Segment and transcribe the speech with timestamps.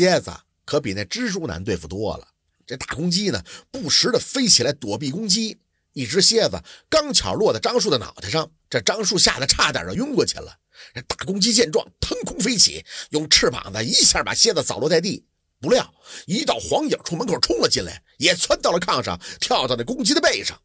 [0.00, 0.32] 蝎子
[0.64, 2.26] 可比那蜘蛛难对付多了。
[2.66, 5.58] 这大公鸡呢，不时的飞起来躲避攻击。
[5.92, 10.56] 一只蝎子刚巧落在张树的脑袋上，这张树吓得差点就晕过去了。
[10.94, 15.26] 这大公鸡见状，腾空飞起，用翅膀子一下把蝎子扫落在地。
[15.60, 15.92] 不料
[16.24, 20.58] 一道黄影从门口冲了进来，也窜到了炕上，跳到那公鸡的背上。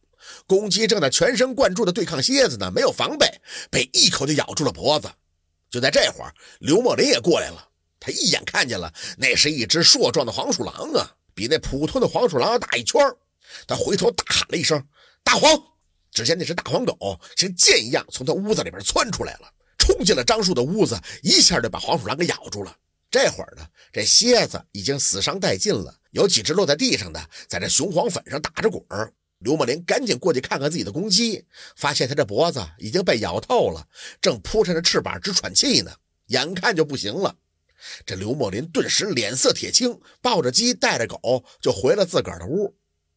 [0.47, 3.27] 公鸡正在全神贯注地对抗蝎子呢，没有防备，
[3.69, 5.11] 被一口就咬住了脖子。
[5.69, 7.67] 就在这会儿，刘墨林也过来了。
[8.05, 13.01] 他一眼看见了，那是一只硕壮的黄鼠狼啊，比那普通的黄鼠狼要大一圈。
[13.67, 14.79] 他回头大喊了一声
[15.25, 15.49] ：“大黄！”
[16.13, 22.77] 只见那只大黄狗像箭一样从他屋子里边窜出来了，冲进了张树的屋子，一下就把黄鼠狼给咬住了。
[23.09, 29.11] 这会儿呢，这蝎子已经死伤殆尽了，有几只落在地上的，在这雄黄粉上打着滚儿。
[29.39, 31.43] 刘墨林赶紧过去看看自己的公鸡，
[31.75, 33.87] 发现它这脖子已经被咬透了，
[34.21, 35.91] 正扑扇着翅膀直喘气呢，
[36.27, 37.35] 眼看就不行了。
[38.05, 42.75] 这刘墨林顿时脸色铁青，抱着鸡带着狗就回了自个儿的屋。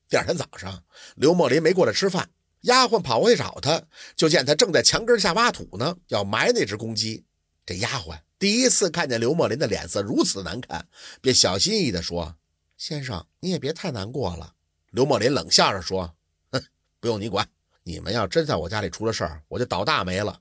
[0.08, 0.84] 第二天早上，
[1.16, 2.30] 刘墨林没过来吃饭，
[2.62, 3.82] 丫鬟跑过去找他，
[4.16, 7.24] 就见他正在墙根下挖土呢，要埋那只公鸡。
[7.66, 10.88] 这丫鬟第一次看见刘墨林的脸色如此难看，
[11.20, 12.36] 便小心翼翼地说
[12.78, 14.54] ：“先生，你也别太难过了。”
[14.90, 16.14] 刘墨林冷笑着说
[16.52, 16.62] ：“哼，
[17.00, 17.46] 不用你管。
[17.82, 20.40] 你们要真在我家里出了事儿，我就倒大霉了。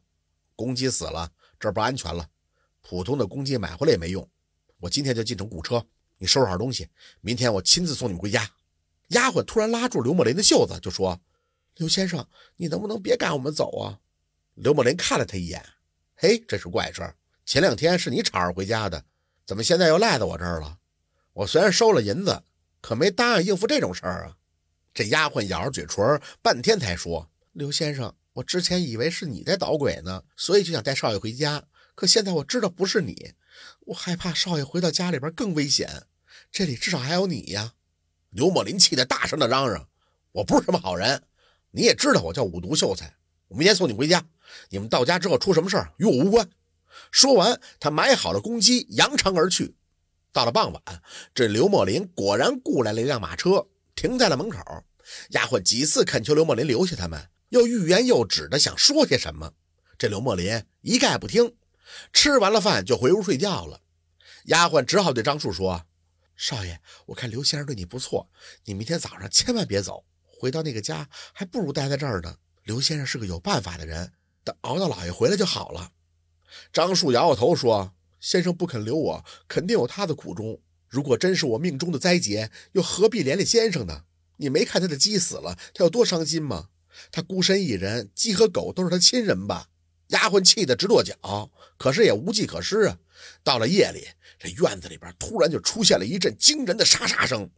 [0.55, 2.29] 公鸡死了，这儿不安全了。
[2.89, 4.25] 普通的公鸡买回来也没用。
[4.79, 5.85] 我今天就进城雇车，
[6.19, 6.87] 你收拾好东西，
[7.19, 8.49] 明天我亲自送你们回家。”
[9.09, 11.19] 丫鬟突然拉住刘墨林的袖子，就说
[11.75, 13.99] ：“刘先生，你能不能别赶我们走啊？”
[14.55, 15.61] 刘墨林看了他一眼
[16.15, 17.15] ：“嘿，这是怪事儿。
[17.45, 19.03] 前两天是你吵着回家的，
[19.45, 20.77] 怎么现在又赖在我这儿了？
[21.33, 22.43] 我虽然收了银子。”
[22.79, 24.37] 可没答应应付这种事儿啊！
[24.93, 31.66] 这丫鬟咬着嘴唇，半天才说：“刘先生，我之前以为是你在捣鬼呢，所以就想带少爷回家。
[31.97, 33.33] 可现在我知道不是你，
[33.87, 36.03] 我害怕少爷回到家里边更危险。
[36.51, 37.73] 这里至少还有你呀！”
[38.29, 39.89] 刘墨林气得大声的嚷嚷
[40.31, 41.23] ：“我不是什么好人，
[41.71, 43.15] 你也知道我叫五毒秀才。
[43.47, 44.23] 我明天送你回家，
[44.69, 46.47] 你们到家之后出什么事儿与我无关。”
[47.09, 49.75] 说完，他买好了公鸡，扬长而去。
[50.31, 50.83] 到了傍晚，
[51.33, 53.65] 这刘墨林果然雇来了一辆马车，
[53.95, 54.59] 停在了门口。
[55.29, 59.53] 丫鬟几次恳求刘墨林留下他们，又欲言又止的想说些什么，
[59.97, 61.55] 这刘墨林一概不听。
[62.13, 63.81] 吃完了饭就回屋睡觉了。
[64.45, 65.85] 丫鬟只好对张树说
[66.35, 68.29] ：“少爷，我看刘先生对你不错，
[68.65, 72.37] 你明天早上千万别走，回到那个家还不如待在这儿呢。
[72.63, 75.91] 刘先生是个有办法的人，等熬到老爷回来就好了。”
[76.73, 77.93] 张树摇摇头说。
[78.19, 80.59] 先生不肯留我，肯定有他的苦衷。
[80.89, 84.05] 如果真是我命中的灾劫，又何必连累先生呢？
[84.37, 86.69] 你没看他的鸡死了，他有多伤心吗？
[87.11, 89.69] 他孤身一人，鸡和狗都是他亲人吧？
[90.07, 92.97] 丫鬟气得直跺脚，可是也无计可施啊。
[93.43, 94.07] 到了夜里，
[94.39, 97.49] 这院子里边突然就出现了一阵惊人的沙沙声。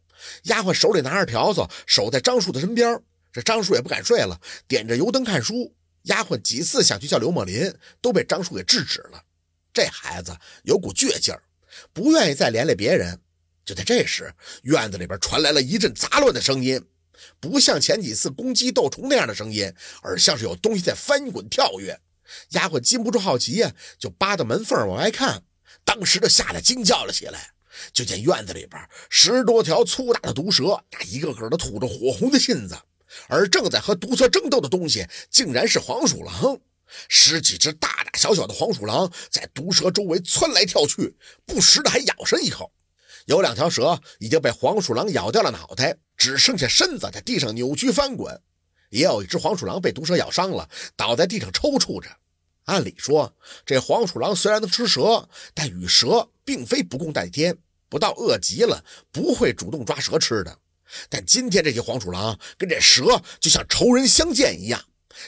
[0.44, 3.00] 丫鬟手里拿着条子，守在张树的身边。
[3.32, 5.74] 这张树也不敢睡了，点着油灯看书。
[6.04, 9.22] 丫鬟几次想去叫刘墨林，都被张树给制止了。
[9.72, 11.42] 这孩子有股倔劲儿，
[11.92, 13.20] 不愿意再连累别人。
[13.64, 16.82] 就在这时，院子里边传来了一阵杂乱的声音，
[17.38, 19.72] 不像前几次公鸡斗虫那样的声音，
[20.02, 22.00] 而像是有东西在翻滚跳跃。
[22.50, 25.42] 丫鬟禁不住好奇呀，就扒到门缝往外看，
[25.84, 27.52] 当时就吓得惊叫了起来。
[27.92, 32.76] 就见院子里边十多条粗大的毒蛇，一个个的吐着火红的信子，
[33.28, 36.58] 而正在和毒蛇争斗的东西，竟然是黄鼠狼。
[37.08, 41.16] 十几只大大小小的黄鼠狼在毒蛇周围窜来跳去，
[41.46, 42.72] 不时的还咬上一口。
[43.26, 48.42] 有两条蛇已经被黄鼠狼咬掉了脑袋，只剩下身子在地上扭曲翻滚。
[48.90, 52.08] 也有一只黄鼠狼被毒蛇咬伤了，倒在地上抽搐着。
[52.66, 53.34] 按理说，
[53.64, 57.56] 这黄鼠狼虽然能吃蛇，但与蛇并非不共戴天，
[57.88, 60.56] 不到饿极了不会主动抓蛇吃的。
[61.08, 64.80] 但今天这些黄鼠狼跟这蛇就像仇人相见一样。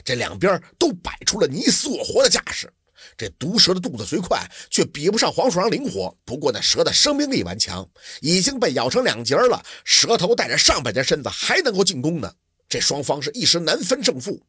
[0.04, 2.72] 这两边都摆出了你死我活的架势。
[3.16, 6.16] 这毒蛇的肚子虽快，却比不上黄鼠狼灵活。
[6.24, 7.88] 不过那蛇的生命力顽强，
[8.20, 12.32] 已经被咬成两截了，蛇头带着上半截身子还能够进攻呢。
[12.72, 14.46] 这双方是一时难分胜负。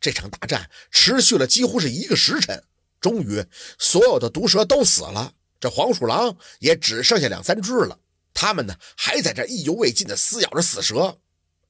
[0.00, 2.64] 这场大战持续了几乎是一个时辰，
[3.02, 3.44] 终于
[3.78, 7.98] 所有的毒蛇都死了，这黄鼠狼也只剩下两三只了。
[8.32, 11.18] 他们呢，还在这意犹未尽地撕咬着死蛇。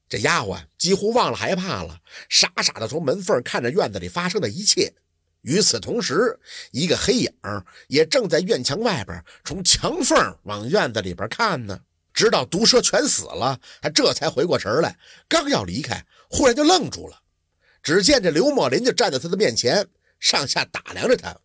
[0.07, 1.99] 这丫鬟几乎忘了害怕了，
[2.29, 4.93] 傻傻的从门缝看着院子里发生的一切。
[5.41, 6.39] 与此同时，
[6.71, 7.29] 一个黑影
[7.89, 11.81] 也正在院墙外边从墙缝往院子里边看呢。
[12.17, 14.97] 直到毒蛇全死了，他这才回过神来，
[15.29, 17.21] 刚要离开，忽然就愣住了。
[17.83, 19.87] 只见这刘墨林就站在他的面前，
[20.19, 21.37] 上下打量着他。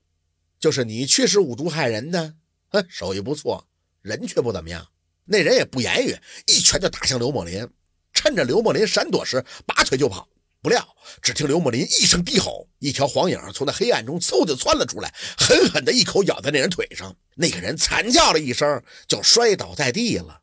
[0.59, 2.37] 就是你驱使五毒害人的，
[2.71, 3.69] 哼，手艺不错。
[4.01, 4.89] 人却不怎么样。
[5.27, 6.17] 那人也不言语，
[6.47, 7.69] 一拳就打向刘墨林。
[8.15, 10.27] 趁着刘墨林闪躲时，拔腿就跑。
[10.63, 10.83] 不料，
[11.21, 17.15] 只听刘墨林一声低吼，一条黄影从那黑暗中嗖就窜了出来，狠狠的一口咬在那人腿上。
[17.35, 20.42] 那个人惨叫了一声，就摔倒在地了。